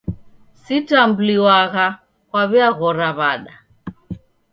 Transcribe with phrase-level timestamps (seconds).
[0.63, 1.85] Sitambliwagha
[2.29, 3.53] kwaw'iaghora w'ada.